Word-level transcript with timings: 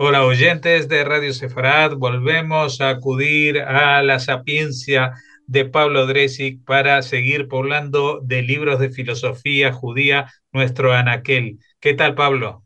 Hola 0.00 0.24
oyentes 0.24 0.88
de 0.88 1.02
Radio 1.02 1.32
Sefarad, 1.32 1.96
volvemos 1.96 2.80
a 2.80 2.90
acudir 2.90 3.58
a 3.58 4.00
la 4.04 4.20
sapiencia 4.20 5.12
de 5.48 5.64
Pablo 5.64 6.06
Dresic 6.06 6.64
para 6.64 7.02
seguir 7.02 7.48
poblando 7.48 8.20
de 8.22 8.42
libros 8.42 8.78
de 8.78 8.90
filosofía 8.90 9.72
judía 9.72 10.32
nuestro 10.52 10.92
anaquel. 10.92 11.58
¿Qué 11.80 11.94
tal, 11.94 12.14
Pablo? 12.14 12.64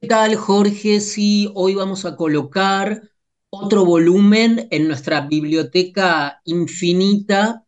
¿Qué 0.00 0.06
tal, 0.06 0.36
Jorge? 0.36 1.00
Sí, 1.00 1.50
hoy 1.54 1.74
vamos 1.74 2.04
a 2.04 2.14
colocar 2.14 3.02
otro 3.50 3.84
volumen 3.84 4.68
en 4.70 4.86
nuestra 4.86 5.22
biblioteca 5.22 6.42
infinita, 6.44 7.64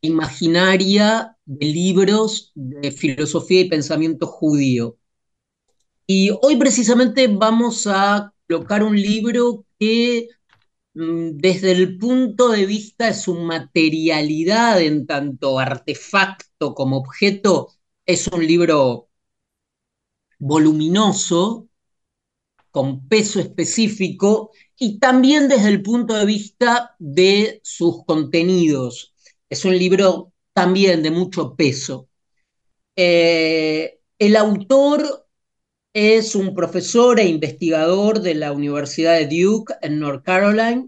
imaginaria 0.00 1.36
de 1.44 1.66
libros 1.66 2.50
de 2.56 2.90
filosofía 2.90 3.60
y 3.60 3.68
pensamiento 3.68 4.26
judío. 4.26 4.96
Y 6.06 6.30
hoy 6.42 6.56
precisamente 6.56 7.28
vamos 7.28 7.86
a 7.86 8.32
colocar 8.48 8.82
un 8.82 8.96
libro 9.00 9.64
que 9.78 10.28
mm, 10.94 11.30
desde 11.38 11.72
el 11.72 11.98
punto 11.98 12.48
de 12.50 12.66
vista 12.66 13.06
de 13.06 13.14
su 13.14 13.34
materialidad 13.34 14.80
en 14.82 15.06
tanto 15.06 15.58
artefacto 15.58 16.74
como 16.74 16.98
objeto, 16.98 17.68
es 18.06 18.26
un 18.28 18.46
libro 18.46 19.08
voluminoso, 20.38 21.68
con 22.70 23.06
peso 23.08 23.38
específico, 23.38 24.50
y 24.78 24.98
también 24.98 25.48
desde 25.48 25.68
el 25.68 25.82
punto 25.82 26.14
de 26.14 26.24
vista 26.26 26.96
de 26.98 27.60
sus 27.62 28.04
contenidos. 28.04 29.14
Es 29.48 29.64
un 29.64 29.78
libro 29.78 30.32
también 30.52 31.02
de 31.02 31.10
mucho 31.10 31.54
peso. 31.54 32.08
Eh, 32.96 34.00
el 34.18 34.36
autor 34.36 35.26
es 35.92 36.34
un 36.34 36.54
profesor 36.54 37.20
e 37.20 37.26
investigador 37.26 38.20
de 38.20 38.34
la 38.34 38.52
Universidad 38.52 39.18
de 39.18 39.26
Duke 39.26 39.74
en 39.82 39.98
North 39.98 40.24
Carolina, 40.24 40.86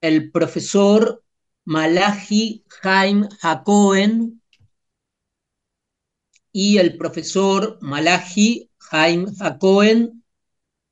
el 0.00 0.30
profesor 0.30 1.24
Malachi 1.64 2.64
Haim 2.82 3.28
Hakohen 3.42 4.40
y 6.52 6.78
el 6.78 6.96
profesor 6.96 7.78
Malachi 7.80 8.70
Haim 8.90 9.26
Hakohen, 9.40 10.24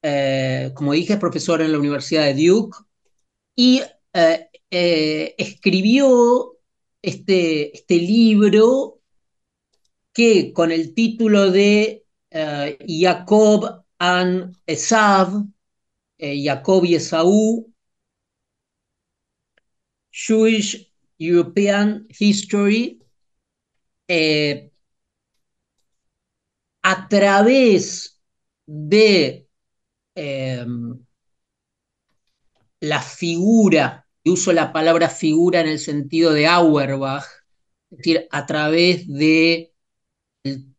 eh, 0.03 0.73
como 0.75 0.93
dije, 0.93 1.15
es 1.15 1.19
profesor 1.19 1.63
en 1.63 1.73
la 1.73 1.79
Universidad 1.79 2.25
de 2.25 2.47
Duke. 2.47 2.77
Y 3.57 3.83
eh, 4.13 4.49
eh, 4.71 5.35
escribió 5.39 6.59
este, 7.01 7.77
este 7.77 7.97
libro 7.97 9.01
que 10.13 10.53
con 10.53 10.73
el 10.73 10.95
título 10.95 11.51
de 11.51 12.04
eh, 12.35 12.77
Jacob 12.87 13.85
and 13.99 14.57
Esav, 14.67 15.47
eh, 16.19 16.43
Jacob 16.45 16.85
y 16.85 16.97
Esaú, 16.97 17.73
Jewish 20.11 20.93
European 21.19 22.07
History, 22.19 23.01
eh, 24.09 24.71
a 26.83 27.09
través 27.09 28.21
de 28.67 29.49
la 32.81 33.01
figura, 33.03 34.07
y 34.23 34.31
uso 34.31 34.53
la 34.53 34.73
palabra 34.73 35.09
figura 35.09 35.61
en 35.61 35.69
el 35.69 35.79
sentido 35.79 36.33
de 36.33 36.47
Auerbach, 36.47 37.25
es 37.91 37.99
decir, 37.99 38.29
a 38.31 38.47
través 38.47 39.09
de 39.09 39.73
el 40.45 40.75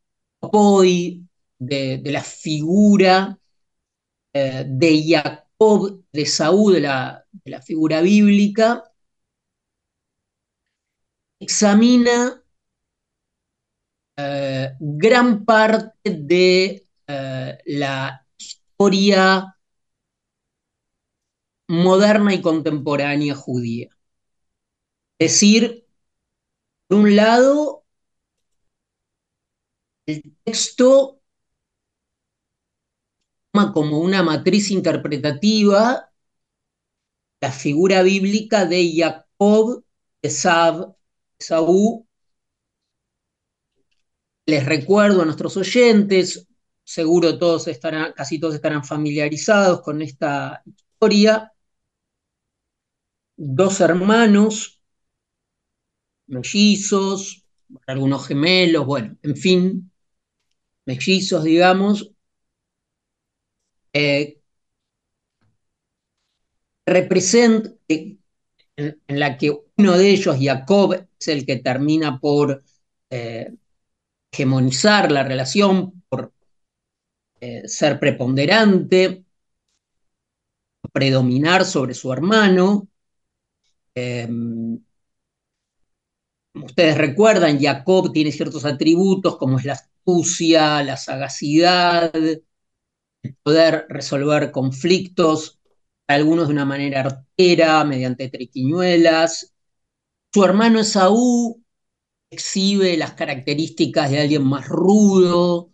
de, 1.60 2.02
la 2.06 2.24
figura 2.24 3.38
eh, 4.34 4.66
de 4.68 5.04
Jacob, 5.08 6.04
de 6.12 6.26
Saúl, 6.26 6.74
de 6.76 6.82
la, 6.82 7.26
de 7.32 7.52
la 7.52 7.62
figura 7.62 8.02
bíblica, 8.02 8.84
examina 11.40 12.42
eh, 14.18 14.74
gran 14.80 15.46
parte 15.46 16.10
de 16.10 16.88
eh, 17.08 17.58
la 17.66 18.26
historia 18.38 19.56
moderna 21.68 22.34
y 22.34 22.42
contemporánea 22.42 23.36
judía. 23.36 23.90
Es 25.20 25.32
decir, 25.34 25.86
por 26.88 27.00
un 27.00 27.16
lado, 27.16 27.84
el 30.08 30.36
texto 30.44 31.15
como 33.74 34.00
una 34.00 34.24
matriz 34.24 34.72
interpretativa 34.72 36.12
la 37.46 37.52
figura 37.52 38.02
bíblica 38.02 38.66
de 38.66 38.92
Jacob, 38.96 39.84
Esav, 40.22 40.96
Esaú. 41.38 42.08
Les 44.48 44.66
recuerdo 44.66 45.22
a 45.22 45.26
nuestros 45.26 45.56
oyentes, 45.58 46.48
seguro 46.84 47.38
todos 47.38 47.68
estarán, 47.68 48.14
casi 48.14 48.40
todos 48.40 48.56
estarán 48.56 48.84
familiarizados 48.84 49.82
con 49.82 50.02
esta 50.02 50.64
historia. 50.66 51.52
Dos 53.38 53.80
hermanos, 53.82 54.82
mellizos, 56.28 57.46
algunos 57.86 58.28
gemelos, 58.28 58.86
bueno, 58.88 59.18
en 59.22 59.36
fin, 59.36 59.92
mellizos, 60.86 61.44
digamos, 61.44 62.15
eh, 63.96 64.42
representa 66.86 67.72
en, 67.88 68.20
la 69.08 69.38
que 69.38 69.58
uno 69.78 69.98
de 69.98 70.10
ellos, 70.10 70.36
Jacob, 70.40 71.08
es 71.18 71.28
el 71.30 71.46
que 71.46 71.58
termina 71.58 72.20
por 72.20 72.62
eh, 73.10 73.54
hegemonizar 74.32 75.12
la 75.12 75.24
relación, 75.24 76.04
por 76.10 76.34
eh, 77.40 77.68
ser 77.70 77.98
preponderante, 77.98 79.24
predominar 80.92 81.64
sobre 81.64 81.94
su 81.94 82.12
hermano. 82.12 82.90
ustedes 86.54 86.98
recuerdan, 86.98 87.60
Jacob 87.62 88.12
tiene 88.12 88.32
ciertos 88.34 88.66
atributos 88.66 89.38
como 89.38 89.58
es 89.58 89.66
la 89.66 89.74
astucia, 89.74 90.84
la 90.84 90.98
sagacidad, 90.98 92.12
poder 93.44 93.86
resolver 93.90 94.52
conflictos, 94.52 95.60
algunos 96.08 96.48
de 96.48 96.54
una 96.54 96.66
manera 96.66 97.02
artera, 97.02 97.84
mediante 97.84 98.30
triquiñuelas. 98.30 99.54
Su 100.34 100.44
hermano 100.46 100.80
Esaú 100.82 101.64
exhibe 102.30 102.98
las 102.98 103.14
características 103.14 104.12
de 104.12 104.20
alguien 104.22 104.44
más 104.44 104.68
rudo, 104.68 105.72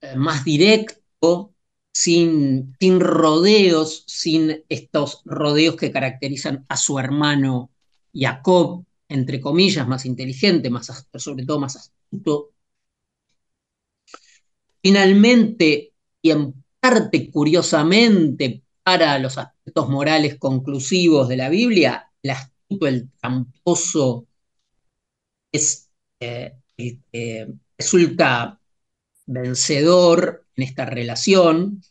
eh, 0.00 0.16
más 0.16 0.44
directo, 0.44 1.54
sin, 1.92 2.76
sin 2.80 3.00
rodeos, 3.00 4.04
sin 4.06 4.64
estos 4.68 5.22
rodeos 5.24 5.76
que 5.76 5.92
caracterizan 5.92 6.64
a 6.68 6.76
su 6.76 6.98
hermano 6.98 7.70
Jacob, 8.14 8.84
entre 9.08 9.40
comillas, 9.40 9.86
más 9.88 10.06
inteligente, 10.06 10.70
más, 10.70 10.86
sobre 11.16 11.44
todo 11.44 11.60
más 11.60 11.76
astuto. 11.76 12.52
Finalmente, 14.82 15.92
y 16.22 16.30
en 16.30 16.59
curiosamente, 17.32 18.62
para 18.82 19.18
los 19.18 19.38
aspectos 19.38 19.88
morales 19.88 20.38
conclusivos 20.38 21.28
de 21.28 21.36
la 21.36 21.48
Biblia, 21.48 22.10
el 22.22 22.30
astuto, 22.30 22.86
el 22.86 23.10
tramposo, 23.20 24.26
es 25.52 25.90
eh, 26.20 26.54
el 26.76 27.60
resulta 27.78 28.60
vencedor 29.26 30.46
en 30.56 30.64
esta 30.64 30.84
relación, 30.86 31.82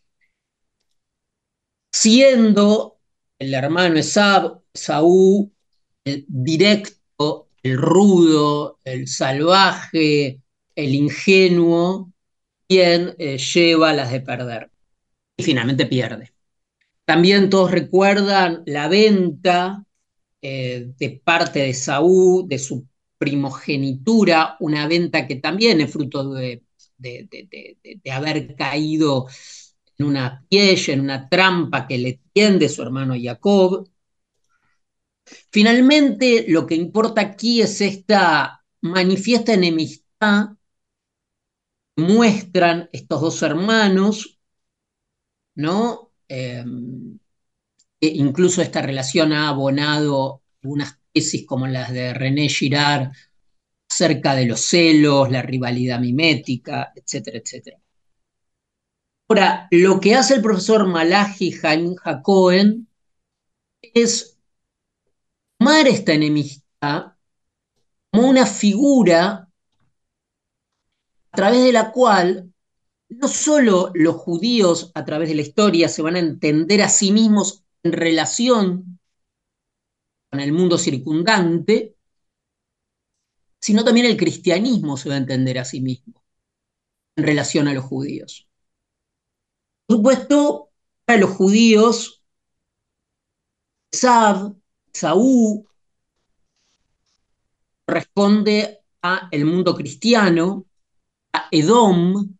siendo 1.92 3.00
el 3.40 3.54
hermano 3.54 3.98
Esab, 3.98 4.62
Saúl, 4.74 5.52
el 6.04 6.26
directo, 6.28 7.50
el 7.64 7.78
rudo, 7.78 8.80
el 8.84 9.08
salvaje, 9.08 10.42
el 10.76 10.96
ingenuo, 10.96 12.12
quien 12.68 13.16
eh, 13.18 13.38
lleva 13.38 13.94
las 13.94 14.12
de 14.12 14.22
perder 14.22 14.72
y 15.40 15.44
finalmente 15.44 15.86
pierde. 15.86 16.34
También 17.06 17.50
todos 17.50 17.72
recuerdan 17.72 18.64
la 18.66 18.90
venta 18.90 19.86
eh, 20.42 20.92
de 20.98 21.22
parte 21.24 21.60
de 21.60 21.74
Saúl, 21.74 22.48
de 22.50 22.60
su 22.60 22.86
primogenitura, 23.18 24.58
una 24.60 24.86
venta 24.88 25.28
que 25.28 25.38
también 25.38 25.80
es 25.80 25.92
fruto 25.92 26.34
de, 26.34 26.64
haber 28.12 28.56
caído 28.56 29.28
en 29.98 30.06
una 30.08 30.46
en 30.50 31.00
una 31.00 31.30
trampa 31.30 31.88
que 31.88 31.98
le 31.98 32.20
tiende 32.34 32.68
su 32.68 32.82
hermano 32.82 33.16
Jacob. 33.18 33.90
Finalmente, 35.52 36.46
lo 36.50 36.68
que 36.68 36.76
importa 36.76 37.22
aquí 37.22 37.62
es 37.62 37.80
esta 37.80 38.66
manifiesta 38.82 39.54
enemistad 39.54 40.50
muestran 41.96 42.90
estos 42.92 43.22
dos 43.22 43.42
hermanos 43.42 44.39
¿no? 45.60 46.12
eh, 46.30 46.64
incluso 48.00 48.62
esta 48.62 48.82
relación 48.82 49.34
ha 49.34 49.50
abonado 49.50 50.42
algunas 50.64 50.98
tesis 51.12 51.46
como 51.46 51.68
las 51.68 51.92
de 51.92 52.14
René 52.14 52.48
Girard 52.48 53.12
acerca 53.90 54.36
de 54.36 54.46
los 54.46 54.62
celos, 54.62 55.30
la 55.32 55.42
rivalidad 55.42 56.00
mimética, 56.00 56.94
etcétera, 56.96 57.40
etcétera. 57.40 57.78
Ahora, 59.28 59.68
lo 59.72 60.00
que 60.00 60.16
hace 60.16 60.36
el 60.36 60.42
profesor 60.42 60.88
Malachi 60.88 61.52
Jaime 61.52 61.96
Cohen 62.24 62.88
es 63.82 64.38
tomar 65.58 65.88
esta 65.88 66.14
enemistad 66.14 67.14
como 68.12 68.30
una 68.30 68.46
figura 68.46 69.50
a 71.32 71.36
través 71.36 71.64
de 71.64 71.74
la 71.74 71.92
cual 71.92 72.54
no 73.10 73.28
solo 73.28 73.92
los 73.96 74.16
judíos 74.16 74.92
a 74.94 75.04
través 75.04 75.30
de 75.30 75.36
la 75.36 75.42
historia 75.42 75.90
se 75.90 76.02
van 76.02 76.16
a 76.16 76.20
entender 76.20 76.82
a 76.82 76.90
sí 76.90 77.12
mismos 77.12 77.64
en 77.84 77.92
relación 77.94 79.00
con 80.30 80.40
el 80.40 80.54
mundo 80.54 80.78
circundante, 80.78 81.96
sino 83.60 83.84
también 83.84 84.06
el 84.06 84.18
cristianismo 84.18 84.96
se 84.96 85.10
va 85.10 85.16
a 85.16 85.20
entender 85.20 85.58
a 85.58 85.66
sí 85.66 85.82
mismo 85.82 86.24
en 87.16 87.24
relación 87.24 87.68
a 87.68 87.74
los 87.74 87.84
judíos. 87.84 88.48
Por 89.88 89.98
supuesto, 89.98 90.70
para 91.06 91.20
los 91.20 91.32
judíos, 91.32 92.24
Sab, 93.92 94.56
Saúl, 94.94 95.68
corresponde 97.86 98.82
a 99.02 99.28
el 99.32 99.46
mundo 99.46 99.76
cristiano, 99.76 100.68
a 101.34 101.48
Edom, 101.52 102.39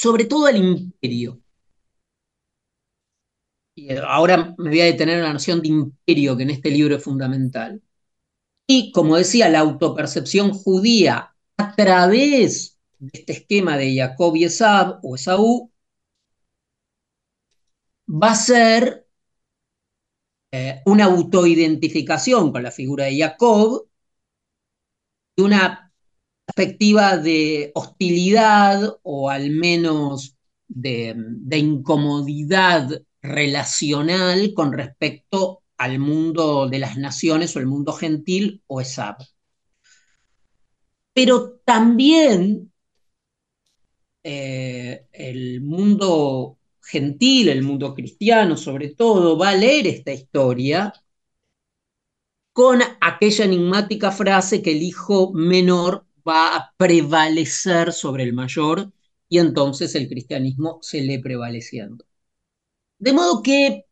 sobre 0.00 0.24
todo 0.24 0.46
al 0.46 0.56
imperio. 0.56 1.42
Y 3.74 3.92
ahora 3.96 4.54
me 4.58 4.70
voy 4.70 4.80
a 4.80 4.84
detener 4.86 5.18
en 5.18 5.24
la 5.24 5.32
noción 5.32 5.60
de 5.60 5.68
imperio, 5.68 6.36
que 6.36 6.42
en 6.44 6.50
este 6.50 6.70
libro 6.70 6.96
es 6.96 7.04
fundamental. 7.04 7.82
Y, 8.66 8.92
como 8.92 9.16
decía, 9.16 9.48
la 9.50 9.60
autopercepción 9.60 10.52
judía 10.52 11.34
a 11.58 11.76
través 11.76 12.78
de 12.98 13.10
este 13.20 13.32
esquema 13.34 13.76
de 13.76 13.96
Jacob 13.96 14.36
y 14.36 14.44
Esab, 14.44 15.00
o 15.02 15.16
Esaú, 15.16 15.70
va 18.08 18.32
a 18.32 18.34
ser 18.34 19.06
eh, 20.52 20.82
una 20.86 21.04
autoidentificación 21.06 22.52
con 22.52 22.62
la 22.62 22.70
figura 22.70 23.04
de 23.04 23.18
Jacob 23.18 23.86
y 25.36 25.42
una 25.42 25.89
perspectiva 26.54 27.16
de 27.16 27.70
hostilidad 27.74 28.98
o 29.02 29.30
al 29.30 29.50
menos 29.50 30.36
de, 30.68 31.14
incomodidad 31.56 33.02
relacional 33.22 34.52
con 34.54 34.72
respecto 34.72 35.62
al 35.76 35.98
mundo 35.98 36.68
de 36.68 36.78
las 36.78 36.96
naciones 36.98 37.54
o 37.56 37.60
el 37.60 37.66
mundo 37.66 37.92
gentil 37.92 38.62
o 38.66 38.80
Esab. 38.80 39.16
Pero 41.12 41.60
también 41.64 42.72
eh, 44.22 45.06
el 45.12 45.60
mundo 45.62 46.58
gentil, 46.82 47.48
el 47.48 47.62
mundo 47.62 47.94
cristiano 47.94 48.56
sobre 48.56 48.94
todo, 48.94 49.38
va 49.38 49.50
a 49.50 49.56
leer 49.56 49.86
esta 49.86 50.12
historia 50.12 50.92
con 52.52 52.80
aquella 53.00 53.44
enigmática 53.44 54.10
frase 54.12 54.62
que 54.62 54.72
el 54.72 54.82
hijo 54.82 55.32
menor 55.32 56.04
va 56.28 56.56
a 56.56 56.74
prevalecer 56.76 57.92
sobre 57.92 58.24
el 58.24 58.32
mayor 58.32 58.92
y 59.28 59.38
entonces 59.38 59.94
el 59.94 60.08
cristianismo 60.08 60.78
se 60.82 61.02
le 61.02 61.20
prevaleciendo. 61.20 62.04
De 62.98 63.12
modo 63.12 63.42
que 63.42 63.86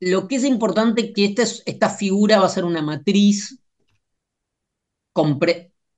lo 0.00 0.28
que 0.28 0.36
es 0.36 0.44
importante 0.44 1.02
es 1.02 1.12
que 1.14 1.24
esta, 1.26 1.42
esta 1.66 1.90
figura 1.90 2.40
va 2.40 2.46
a 2.46 2.48
ser 2.48 2.64
una 2.64 2.82
matriz 2.82 3.60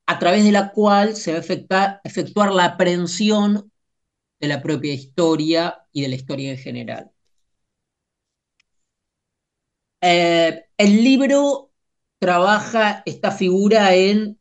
a 0.06 0.18
través 0.18 0.44
de 0.44 0.52
la 0.52 0.72
cual 0.72 1.16
se 1.16 1.32
va 1.32 1.38
a 1.38 2.00
efectuar 2.04 2.52
la 2.52 2.64
aprehensión 2.66 3.72
de 4.40 4.48
la 4.48 4.62
propia 4.62 4.94
historia 4.94 5.86
y 5.92 6.02
de 6.02 6.08
la 6.08 6.16
historia 6.16 6.50
en 6.52 6.58
general. 6.58 7.12
Eh, 10.00 10.64
el 10.76 11.04
libro 11.04 11.70
trabaja 12.18 13.02
esta 13.06 13.30
figura 13.30 13.94
en 13.94 14.38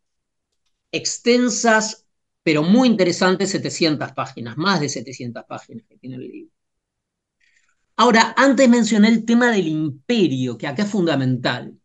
extensas, 0.92 2.06
pero 2.44 2.64
muy 2.64 2.88
interesantes 2.90 3.52
700 3.52 4.12
páginas, 4.14 4.58
más 4.58 4.80
de 4.82 4.90
700 4.90 5.44
páginas 5.46 5.86
que 5.88 5.98
tiene 5.98 6.16
el 6.18 6.28
libro. 6.28 6.52
Ahora, 7.96 8.34
antes 8.36 8.68
mencioné 8.68 9.08
el 9.10 9.24
tema 9.26 9.50
del 9.52 9.68
imperio, 9.70 10.58
que 10.58 10.68
acá 10.68 10.84
es 10.84 10.90
fundamental. 10.92 11.78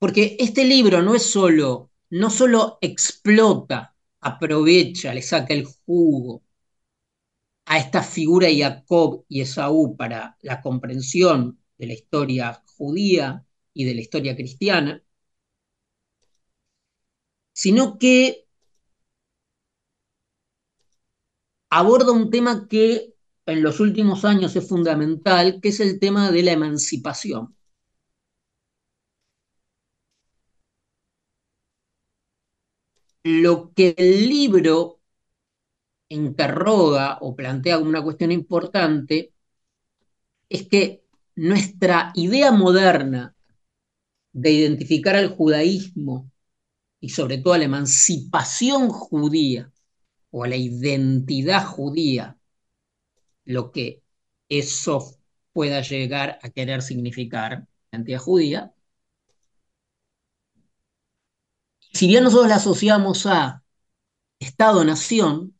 Porque 0.00 0.36
este 0.40 0.64
libro 0.64 1.02
no 1.02 1.14
es 1.14 1.22
solo, 1.24 1.92
no 2.10 2.30
solo 2.30 2.78
explota 2.80 3.94
aprovecha, 4.20 5.14
le 5.14 5.22
saca 5.22 5.54
el 5.54 5.64
jugo 5.86 6.42
a 7.66 7.78
esta 7.78 8.02
figura 8.02 8.48
de 8.48 8.58
Jacob 8.60 9.24
y 9.28 9.40
Esaú 9.42 9.96
para 9.96 10.36
la 10.42 10.60
comprensión 10.62 11.60
de 11.78 11.86
la 11.86 11.92
historia 11.94 12.62
judía 12.76 13.44
y 13.74 13.84
de 13.84 13.94
la 13.94 14.00
historia 14.00 14.34
cristiana, 14.36 15.02
sino 17.58 17.98
que 17.98 18.46
aborda 21.70 22.12
un 22.12 22.30
tema 22.30 22.68
que 22.68 23.14
en 23.46 23.62
los 23.62 23.80
últimos 23.80 24.24
años 24.26 24.54
es 24.54 24.68
fundamental, 24.68 25.60
que 25.60 25.70
es 25.70 25.80
el 25.80 25.98
tema 25.98 26.30
de 26.30 26.42
la 26.42 26.52
emancipación. 26.52 27.56
Lo 33.22 33.72
que 33.74 33.94
el 33.96 34.28
libro 34.28 34.98
interroga 36.10 37.16
o 37.22 37.34
plantea 37.34 37.78
como 37.78 37.88
una 37.90 38.02
cuestión 38.04 38.30
importante 38.32 39.32
es 40.50 40.68
que 40.68 41.04
nuestra 41.36 42.12
idea 42.14 42.52
moderna 42.52 43.34
de 44.32 44.52
identificar 44.52 45.16
al 45.16 45.30
judaísmo 45.36 46.30
y 47.00 47.10
sobre 47.10 47.38
todo 47.38 47.54
a 47.54 47.58
la 47.58 47.64
emancipación 47.64 48.88
judía 48.90 49.72
o 50.30 50.44
a 50.44 50.48
la 50.48 50.56
identidad 50.56 51.64
judía, 51.66 52.38
lo 53.44 53.72
que 53.72 54.02
eso 54.48 55.16
pueda 55.52 55.80
llegar 55.82 56.38
a 56.42 56.50
querer 56.50 56.82
significar, 56.82 57.66
la 57.90 57.98
identidad 57.98 58.20
judía, 58.20 58.74
si 61.92 62.06
bien 62.06 62.24
nosotros 62.24 62.48
la 62.48 62.56
asociamos 62.56 63.26
a 63.26 63.62
Estado-nación, 64.38 65.58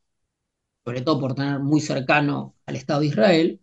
sobre 0.84 1.02
todo 1.02 1.20
por 1.20 1.34
tener 1.34 1.58
muy 1.60 1.80
cercano 1.80 2.56
al 2.66 2.76
Estado 2.76 3.00
de 3.00 3.06
Israel, 3.06 3.60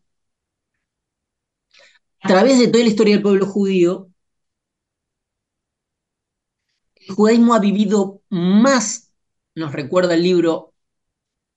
a 2.21 2.27
través 2.27 2.59
de 2.59 2.67
toda 2.67 2.83
la 2.83 2.89
historia 2.89 3.15
del 3.15 3.23
pueblo 3.23 3.45
judío, 3.45 4.09
el 7.07 7.15
judaísmo 7.15 7.53
ha 7.53 7.59
vivido 7.59 8.21
más, 8.29 9.13
nos 9.55 9.73
recuerda 9.73 10.13
el 10.15 10.23
libro, 10.23 10.73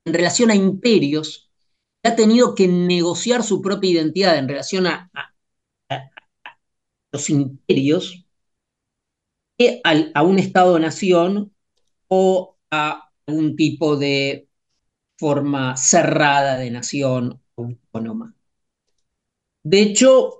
en 0.04 0.14
relación 0.14 0.50
a 0.50 0.54
imperios, 0.54 1.50
ha 2.02 2.14
tenido 2.14 2.54
que 2.54 2.68
negociar 2.68 3.42
su 3.42 3.60
propia 3.60 3.90
identidad 3.90 4.38
en 4.38 4.48
relación 4.48 4.86
a 4.86 5.10
los 7.12 7.30
imperios, 7.30 8.26
a, 10.14 10.22
un 10.22 10.38
Estado-nación 10.38 11.54
o 12.08 12.56
a 12.70 13.10
algún 13.26 13.56
tipo 13.56 13.96
de 13.96 14.48
forma 15.18 15.76
cerrada 15.76 16.56
de 16.58 16.70
nación 16.70 17.42
autónoma. 17.56 18.34
De 19.64 19.82
hecho, 19.82 20.37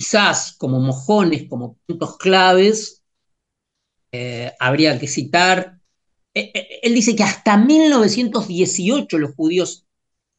quizás 0.00 0.54
como 0.56 0.80
mojones, 0.80 1.46
como 1.46 1.76
puntos 1.86 2.16
claves, 2.16 3.04
eh, 4.12 4.50
habría 4.58 4.98
que 4.98 5.06
citar, 5.06 5.78
eh, 6.32 6.50
eh, 6.54 6.80
él 6.82 6.94
dice 6.94 7.14
que 7.14 7.22
hasta 7.22 7.58
1918 7.58 9.18
los 9.18 9.34
judíos, 9.34 9.86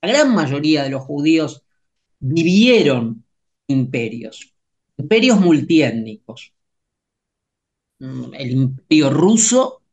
la 0.01 0.09
gran 0.09 0.33
mayoría 0.33 0.81
de 0.83 0.89
los 0.89 1.03
judíos 1.03 1.63
vivieron 2.17 3.23
imperios, 3.67 4.51
imperios 4.97 5.39
multiétnicos. 5.39 6.53
Mm, 7.99 8.33
el 8.33 8.51
imperio 8.51 9.11
ruso, 9.11 9.83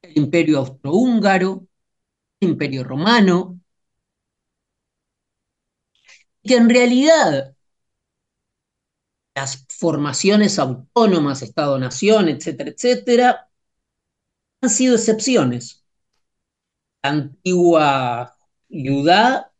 el 0.00 0.16
imperio 0.16 0.58
austrohúngaro, 0.60 1.66
el 2.40 2.48
imperio 2.48 2.82
romano, 2.82 3.60
que 6.42 6.54
en 6.56 6.70
realidad 6.70 7.55
las 9.36 9.66
formaciones 9.68 10.58
autónomas, 10.58 11.42
Estado-Nación, 11.42 12.28
etcétera, 12.30 12.70
etcétera, 12.70 13.50
han 14.62 14.70
sido 14.70 14.94
excepciones 14.96 15.84
antigua 17.02 18.36
Judá, 18.68 19.52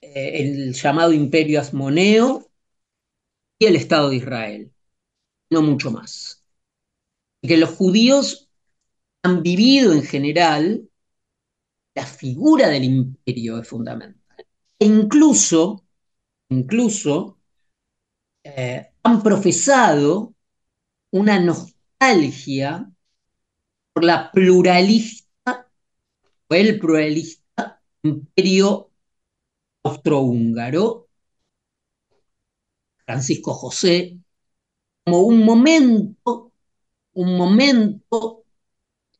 eh, 0.00 0.42
el 0.42 0.72
llamado 0.74 1.12
Imperio 1.12 1.60
Asmoneo 1.60 2.50
y 3.58 3.66
el 3.66 3.76
Estado 3.76 4.10
de 4.10 4.16
Israel, 4.16 4.72
no 5.50 5.62
mucho 5.62 5.90
más. 5.90 6.44
Que 7.42 7.58
los 7.58 7.70
judíos 7.70 8.50
han 9.22 9.42
vivido 9.42 9.92
en 9.92 10.02
general, 10.02 10.88
la 11.94 12.06
figura 12.06 12.68
del 12.68 12.84
imperio 12.84 13.58
es 13.60 13.68
fundamental. 13.68 14.46
E 14.78 14.86
incluso, 14.86 15.84
incluso, 16.48 17.35
eh, 18.46 18.92
han 19.02 19.22
profesado 19.22 20.34
una 21.10 21.40
nostalgia 21.40 22.88
por 23.92 24.04
la 24.04 24.30
pluralista 24.30 25.68
o 26.48 26.54
el 26.54 26.78
pluralista 26.78 27.82
imperio 28.02 28.90
austrohúngaro, 29.82 31.08
Francisco 33.04 33.52
José, 33.52 34.16
como 35.04 35.22
un 35.22 35.44
momento, 35.44 36.52
un 37.14 37.36
momento 37.36 38.44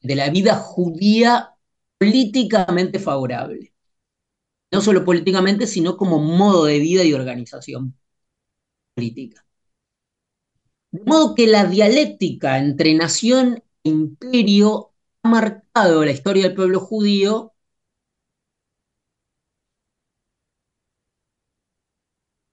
de 0.02 0.14
la 0.14 0.30
vida 0.30 0.54
judía 0.54 1.50
políticamente 1.98 3.00
favorable. 3.00 3.72
No 4.70 4.80
solo 4.80 5.04
políticamente, 5.04 5.66
sino 5.66 5.96
como 5.96 6.20
modo 6.20 6.64
de 6.66 6.78
vida 6.78 7.02
y 7.04 7.12
organización 7.12 7.96
política. 8.96 9.44
De 10.90 11.00
modo 11.04 11.34
que 11.36 11.46
la 11.46 11.64
dialéctica 11.66 12.58
entre 12.58 12.94
nación 12.94 13.62
e 13.84 13.88
imperio 13.90 14.90
ha 15.22 15.28
marcado 15.28 16.04
la 16.04 16.10
historia 16.10 16.44
del 16.44 16.54
pueblo 16.56 16.80
judío 16.80 17.52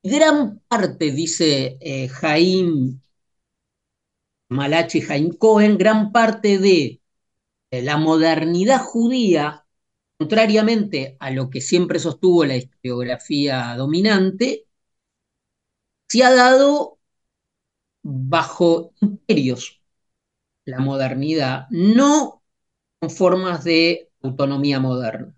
gran 0.04 0.60
parte, 0.70 1.12
dice 1.12 1.78
eh, 1.82 2.08
Jaime 2.10 3.00
Malachi 4.50 5.02
Jaime 5.02 5.38
Cohen, 5.38 5.78
gran 5.78 6.12
parte 6.14 6.58
de 6.60 7.02
la 7.72 7.98
modernidad 7.98 8.80
judía, 8.82 9.66
contrariamente 10.18 11.18
a 11.20 11.32
lo 11.32 11.50
que 11.50 11.62
siempre 11.62 12.00
sostuvo 12.00 12.46
la 12.46 12.58
historiografía 12.58 13.76
dominante, 13.76 14.68
se 16.14 16.24
ha 16.24 16.32
dado 16.32 17.00
bajo 18.04 18.94
imperios 19.02 19.82
la 20.64 20.78
modernidad, 20.78 21.66
no 21.72 22.44
con 23.00 23.10
formas 23.10 23.64
de 23.64 24.12
autonomía 24.22 24.80
moderna. 24.80 25.36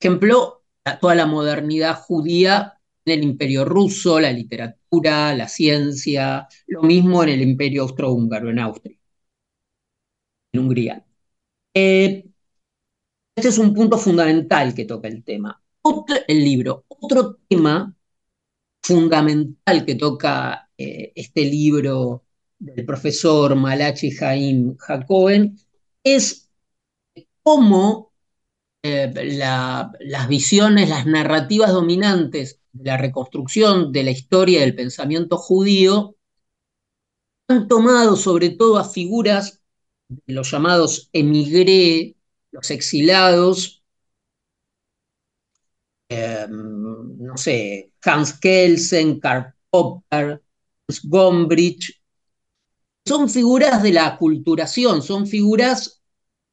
Ejemplo, 0.00 0.64
toda 1.02 1.14
la 1.14 1.26
modernidad 1.26 1.96
judía 2.00 2.80
en 3.04 3.18
el 3.18 3.24
imperio 3.24 3.66
ruso, 3.66 4.18
la 4.18 4.32
literatura, 4.32 5.34
la 5.34 5.48
ciencia, 5.48 6.48
lo 6.66 6.82
mismo 6.82 7.22
en 7.22 7.28
el 7.28 7.42
imperio 7.42 7.82
austrohúngaro, 7.82 8.48
en 8.48 8.58
Austria, 8.58 8.96
en 10.52 10.60
Hungría. 10.60 11.04
Eh, 11.74 12.24
este 13.36 13.48
es 13.50 13.58
un 13.58 13.74
punto 13.74 13.98
fundamental 13.98 14.74
que 14.74 14.86
toca 14.86 15.08
el 15.08 15.22
tema. 15.24 15.62
el 16.26 16.42
libro. 16.42 16.86
Otro 16.88 17.36
tema 17.46 17.94
fundamental 18.82 19.84
que 19.84 19.94
toca 19.94 20.70
eh, 20.76 21.12
este 21.14 21.44
libro 21.44 22.24
del 22.58 22.84
profesor 22.84 23.54
Malachi 23.56 24.10
Jaim 24.10 24.76
Jacoben 24.76 25.56
es 26.02 26.50
cómo 27.42 28.12
eh, 28.82 29.12
las 29.24 30.28
visiones, 30.28 30.88
las 30.88 31.06
narrativas 31.06 31.72
dominantes 31.72 32.60
de 32.72 32.84
la 32.90 32.96
reconstrucción 32.96 33.92
de 33.92 34.04
la 34.04 34.10
historia 34.10 34.60
del 34.60 34.74
pensamiento 34.74 35.36
judío 35.36 36.16
han 37.48 37.68
tomado 37.68 38.16
sobre 38.16 38.50
todo 38.50 38.78
a 38.78 38.88
figuras 38.88 39.60
de 40.08 40.34
los 40.34 40.50
llamados 40.50 41.10
emigré, 41.12 42.16
los 42.52 42.70
exilados, 42.70 43.82
em, 46.08 46.79
no 47.30 47.36
sé, 47.36 47.92
Hans 48.04 48.32
Kelsen, 48.40 49.20
Karl 49.20 49.54
Popper, 49.70 50.42
Gombrich, 51.04 52.02
son 53.06 53.30
figuras 53.30 53.82
de 53.82 53.92
la 53.92 54.06
aculturación, 54.06 55.02
son 55.02 55.26
figuras 55.26 56.02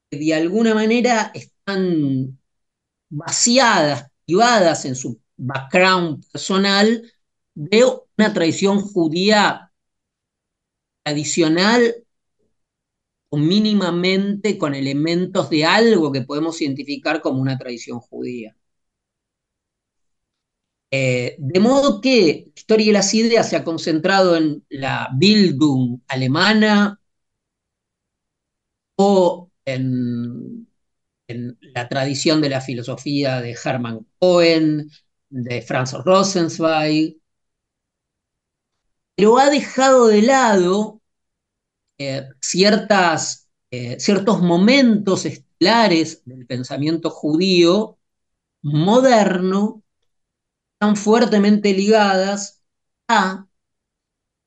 que 0.10 0.20
de 0.20 0.34
alguna 0.36 0.76
manera 0.76 1.32
están 1.34 2.40
vaciadas, 3.10 4.12
privadas 4.26 4.86
en 4.86 4.96
su 4.96 5.20
background 5.36 6.24
personal 6.32 7.12
de 7.56 7.84
una 8.18 8.34
tradición 8.34 8.82
judía 8.82 9.72
tradicional 11.04 11.96
o 13.30 13.38
mínimamente 13.38 14.58
con 14.58 14.76
elementos 14.76 15.50
de 15.50 15.66
algo 15.66 16.12
que 16.12 16.22
podemos 16.22 16.62
identificar 16.62 17.22
como 17.22 17.42
una 17.42 17.58
tradición 17.58 18.00
judía. 18.00 18.57
Eh, 20.92 21.36
de 21.40 21.60
modo 21.60 22.00
que 22.02 22.52
historia 22.56 22.88
de 22.88 22.94
las 22.94 23.14
ideas 23.14 23.50
se 23.50 23.58
ha 23.58 23.64
concentrado 23.64 24.38
en 24.38 24.66
la 24.70 25.10
Bildung 25.18 26.00
alemana 26.08 27.00
o 28.96 29.52
en, 29.66 30.68
en 31.28 31.58
la 31.62 31.90
tradición 31.90 32.42
de 32.42 32.50
la 32.50 32.62
filosofía 32.62 33.42
de 33.42 33.58
Hermann 33.64 34.08
Cohen, 34.20 34.90
de 35.30 35.62
Franz 35.62 35.94
Rosenzweig, 35.94 37.18
pero 39.16 39.38
ha 39.38 39.50
dejado 39.50 40.08
de 40.08 40.22
lado 40.22 41.02
eh, 41.98 42.28
ciertas, 42.42 43.50
eh, 43.72 44.00
ciertos 44.00 44.42
momentos 44.42 45.26
estelares 45.26 46.24
del 46.26 46.46
pensamiento 46.48 47.10
judío 47.10 48.00
moderno 48.64 49.84
tan 50.80 50.96
fuertemente 50.96 51.74
ligadas 51.74 52.64
a 53.08 53.48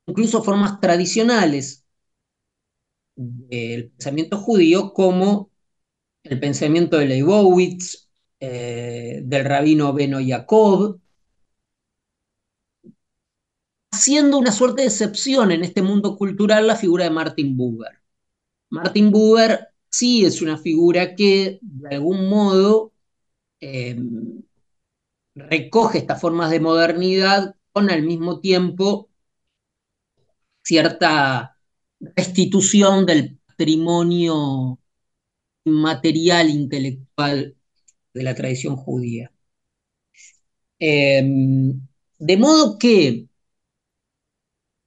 incluso 0.06 0.42
formas 0.42 0.80
tradicionales 0.80 1.84
del 3.16 3.90
pensamiento 3.90 4.38
judío 4.38 4.92
como 4.92 5.50
el 6.22 6.40
pensamiento 6.40 6.98
de 6.98 7.06
Leibowitz, 7.06 8.08
eh, 8.40 9.20
del 9.24 9.44
rabino 9.44 9.92
Beno 9.92 10.18
Jacob, 10.26 11.00
haciendo 13.92 14.38
una 14.38 14.52
suerte 14.52 14.82
de 14.82 14.88
excepción 14.88 15.50
en 15.52 15.62
este 15.64 15.82
mundo 15.82 16.16
cultural 16.16 16.66
la 16.66 16.76
figura 16.76 17.04
de 17.04 17.10
Martin 17.10 17.56
Buber. 17.56 18.00
Martin 18.70 19.10
Buber 19.10 19.68
sí 19.90 20.24
es 20.24 20.42
una 20.42 20.56
figura 20.58 21.14
que 21.14 21.58
de 21.62 21.96
algún 21.96 22.28
modo 22.28 22.92
eh, 23.60 23.96
recoge 25.48 25.98
estas 25.98 26.20
formas 26.20 26.50
de 26.50 26.60
modernidad 26.60 27.54
con 27.72 27.90
al 27.90 28.02
mismo 28.02 28.40
tiempo 28.40 29.10
cierta 30.62 31.56
restitución 32.16 33.06
del 33.06 33.38
patrimonio 33.46 34.78
material 35.64 36.50
intelectual 36.50 37.56
de 38.14 38.22
la 38.22 38.34
tradición 38.34 38.76
judía. 38.76 39.32
Em, 40.78 41.80
de 42.18 42.36
modo 42.36 42.78
que, 42.78 43.28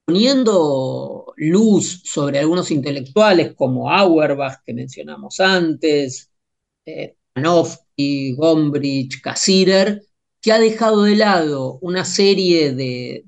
poniendo 0.06 1.34
luz 1.38 2.02
sobre 2.06 2.40
algunos 2.40 2.72
intelectuales 2.72 3.54
como 3.56 3.90
Auerbach, 3.90 4.62
que 4.66 4.74
mencionamos 4.74 5.40
antes, 5.40 6.32
eh, 6.86 7.16
Panofsky, 7.34 8.36
Gombrich, 8.36 9.22
Cassirer, 9.22 10.02
que 10.44 10.52
ha 10.52 10.60
dejado 10.60 11.04
de 11.04 11.16
lado 11.16 11.80
una 11.82 12.04
serie 12.04 12.74
de, 12.74 13.26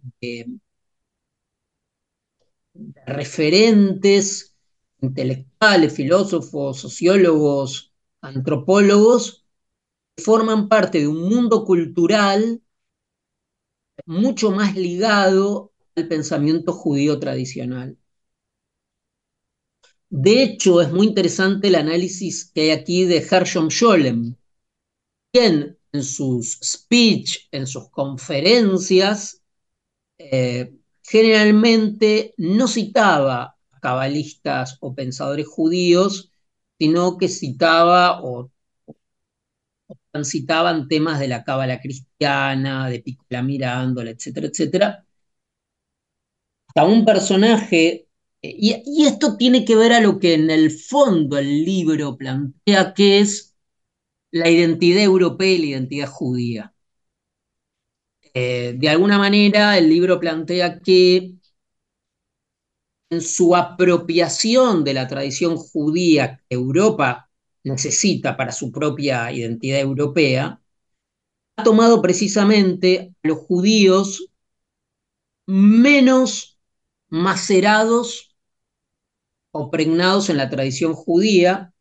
referentes 3.06 4.56
intelectuales, 5.00 5.94
filósofos, 5.94 6.80
sociólogos, 6.82 7.94
antropólogos, 8.22 9.46
forman 10.18 10.68
parte 10.68 11.00
de 11.00 11.08
un 11.08 11.30
mundo 11.30 11.64
cultural 11.64 12.62
mucho 14.06 14.52
más 14.52 14.76
ligado 14.76 15.72
al 15.96 16.10
pensamiento 16.10 16.74
judío 16.74 17.18
tradicional. 17.20 17.98
De 20.10 20.44
hecho, 20.44 20.82
es 20.82 20.92
muy 20.92 21.08
interesante 21.08 21.70
el 21.70 21.76
análisis 21.76 22.52
que 22.54 22.62
hay 22.64 22.72
aquí 22.72 23.06
de 23.06 23.26
Hershom 23.30 23.70
Scholem, 23.70 24.36
quien 25.32 25.75
en 25.96 26.04
sus 26.04 26.60
speech, 26.64 27.48
en 27.52 27.68
sus 27.68 27.90
conferencias, 27.90 29.42
eh, 30.18 30.74
generalmente 31.04 32.34
no 32.38 32.68
citaba 32.68 33.58
cabalistas 33.82 34.78
o 34.82 34.94
pensadores 34.96 35.48
judíos, 35.48 36.32
sino 36.80 37.18
que 37.18 37.30
citaba 37.30 38.22
o 38.24 38.52
transitaban 40.12 40.88
temas 40.88 41.20
de 41.20 41.28
la 41.28 41.44
cábala 41.44 41.80
cristiana, 41.82 42.90
de 42.90 43.02
Piccola 43.02 43.42
Mirándola, 43.44 44.12
etcétera, 44.12 44.48
etcétera. 44.48 45.06
Hasta 46.68 46.86
un 46.86 47.06
personaje, 47.06 48.08
eh, 48.42 48.56
y 48.86 49.06
esto 49.06 49.38
tiene 49.38 49.66
que 49.66 49.76
ver 49.76 49.94
a 49.94 50.02
lo 50.02 50.20
que 50.20 50.34
en 50.34 50.50
el 50.50 50.72
fondo 50.72 51.38
el 51.38 51.64
libro 51.66 52.18
plantea, 52.18 52.94
que 52.94 53.20
es 53.20 53.55
la 54.36 54.50
identidad 54.50 55.02
europea 55.02 55.50
y 55.54 55.58
la 55.60 55.66
identidad 55.68 56.10
judía. 56.10 56.74
Eh, 58.34 58.76
de 58.78 58.90
alguna 58.90 59.18
manera, 59.18 59.78
el 59.78 59.88
libro 59.88 60.20
plantea 60.20 60.80
que 60.82 61.36
en 63.10 63.22
su 63.22 63.56
apropiación 63.56 64.84
de 64.84 64.94
la 64.94 65.08
tradición 65.08 65.56
judía 65.56 66.36
que 66.50 66.56
Europa 66.56 67.30
necesita 67.64 68.36
para 68.36 68.52
su 68.52 68.74
propia 68.74 69.32
identidad 69.32 69.80
europea, 69.80 70.62
ha 71.56 71.64
tomado 71.64 72.02
precisamente 72.02 73.14
a 73.24 73.28
los 73.30 73.38
judíos 73.38 74.28
menos 75.46 76.60
macerados 77.08 78.36
o 79.52 79.72
pregnados 79.72 80.30
en 80.30 80.36
la 80.36 80.50
tradición 80.50 80.94
judía, 80.94 81.74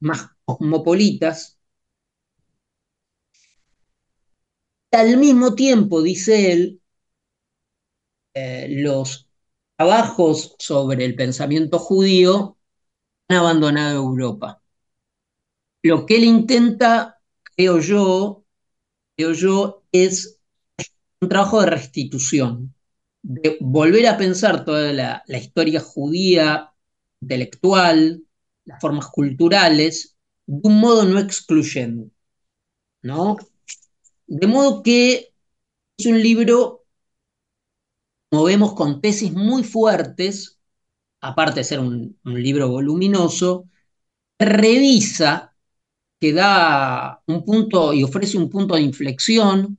más 0.00 0.28
cosmopolitas, 0.46 1.58
Al 4.94 5.18
mismo 5.18 5.54
tiempo, 5.54 6.00
dice 6.00 6.50
él, 6.52 6.80
eh, 8.34 8.66
los 8.70 9.28
trabajos 9.76 10.56
sobre 10.58 11.04
el 11.04 11.14
pensamiento 11.16 11.78
judío 11.78 12.58
han 13.28 13.38
abandonado 13.38 13.96
Europa. 13.96 14.62
Lo 15.82 16.06
que 16.06 16.16
él 16.16 16.24
intenta, 16.24 17.20
creo 17.56 17.78
yo, 17.78 18.44
creo 19.16 19.32
yo, 19.32 19.84
es 19.92 20.40
un 21.20 21.28
trabajo 21.28 21.60
de 21.60 21.66
restitución, 21.66 22.74
de 23.22 23.58
volver 23.60 24.06
a 24.08 24.18
pensar 24.18 24.64
toda 24.64 24.92
la, 24.92 25.22
la 25.26 25.38
historia 25.38 25.80
judía 25.80 26.72
intelectual, 27.20 28.24
las 28.64 28.80
formas 28.80 29.08
culturales, 29.08 30.16
de 30.46 30.68
un 30.68 30.80
modo 30.80 31.04
no 31.04 31.18
excluyente, 31.20 32.10
¿no? 33.02 33.36
De 34.26 34.46
modo 34.46 34.82
que 34.82 35.32
es 35.96 36.06
un 36.06 36.22
libro, 36.22 36.84
como 38.30 38.44
vemos, 38.44 38.74
con 38.74 39.00
tesis 39.00 39.32
muy 39.32 39.64
fuertes, 39.64 40.58
aparte 41.20 41.60
de 41.60 41.64
ser 41.64 41.80
un, 41.80 42.18
libro 42.24 42.68
voluminoso, 42.68 43.68
revisa, 44.38 45.54
que 46.20 46.32
da 46.32 47.22
un 47.26 47.44
punto 47.44 47.92
y 47.94 48.04
ofrece 48.04 48.38
un 48.38 48.50
punto 48.50 48.74
de 48.76 48.82
inflexión 48.82 49.78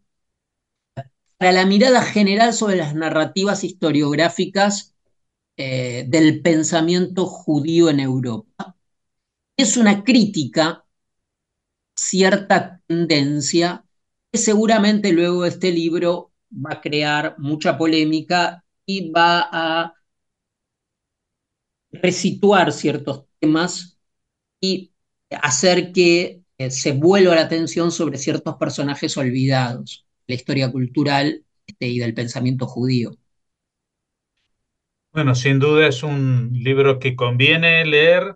para 1.37 1.51
la 1.51 1.65
mirada 1.65 2.01
general 2.01 2.53
sobre 2.53 2.77
las 2.77 2.95
narrativas 2.95 3.63
historiográficas 3.63 4.95
eh, 5.57 6.05
del 6.07 6.41
pensamiento 6.41 7.25
judío 7.25 7.89
en 7.89 7.99
Europa. 7.99 8.75
Es 9.57 9.77
una 9.77 10.03
crítica, 10.03 10.85
cierta 11.95 12.81
tendencia 12.87 13.84
seguramente 14.37 15.11
luego 15.13 15.45
este 15.45 15.71
libro 15.71 16.31
va 16.51 16.73
a 16.75 16.81
crear 16.81 17.35
mucha 17.39 17.77
polémica 17.77 18.63
y 18.85 19.11
va 19.11 19.49
a 19.51 19.93
resituar 21.91 22.71
ciertos 22.71 23.25
temas 23.39 23.97
y 24.61 24.93
hacer 25.31 25.91
que 25.93 26.43
eh, 26.57 26.71
se 26.71 26.93
vuelva 26.93 27.35
la 27.35 27.41
atención 27.43 27.91
sobre 27.91 28.17
ciertos 28.17 28.55
personajes 28.57 29.17
olvidados 29.17 30.05
de 30.27 30.33
la 30.33 30.35
historia 30.35 30.71
cultural 30.71 31.45
este, 31.67 31.87
y 31.87 31.99
del 31.99 32.13
pensamiento 32.13 32.67
judío. 32.67 33.11
Bueno, 35.11 35.33
sin 35.35 35.59
duda 35.59 35.87
es 35.87 36.03
un 36.03 36.51
libro 36.53 36.99
que 36.99 37.15
conviene 37.15 37.85
leer 37.85 38.35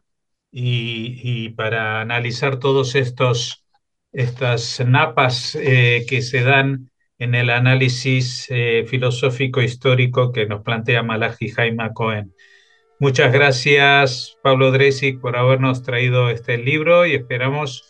y 0.51 1.49
para 1.49 2.01
analizar 2.01 2.57
todos 2.59 2.95
estos 2.95 3.65
estas 4.11 4.83
napas 4.85 5.55
eh, 5.55 6.05
que 6.07 6.21
se 6.21 6.41
dan 6.43 6.89
en 7.19 7.35
el 7.35 7.49
análisis 7.49 8.47
eh, 8.49 8.85
filosófico 8.87 9.61
histórico 9.61 10.31
que 10.31 10.45
nos 10.45 10.63
plantea 10.63 11.03
Malachi 11.03 11.49
Jaime 11.49 11.89
Cohen. 11.93 12.33
Muchas 12.99 13.31
gracias, 13.31 14.37
Pablo 14.41 14.71
Dresic, 14.71 15.19
por 15.19 15.37
habernos 15.37 15.83
traído 15.83 16.29
este 16.29 16.57
libro 16.57 17.05
y 17.05 17.15
esperamos 17.15 17.83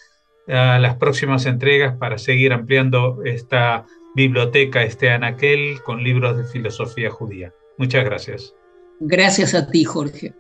a 0.47 0.79
las 0.79 0.95
próximas 0.95 1.45
entregas 1.45 1.95
para 1.97 2.17
seguir 2.17 2.53
ampliando 2.53 3.19
esta 3.23 3.85
biblioteca, 4.15 4.83
este 4.83 5.09
anaquel 5.11 5.81
con 5.83 6.03
libros 6.03 6.37
de 6.37 6.43
filosofía 6.45 7.09
judía. 7.09 7.53
Muchas 7.77 8.03
gracias. 8.03 8.53
Gracias 8.99 9.53
a 9.53 9.69
ti, 9.69 9.83
Jorge. 9.83 10.33